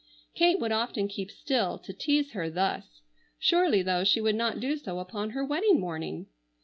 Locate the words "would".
0.59-0.71, 4.19-4.33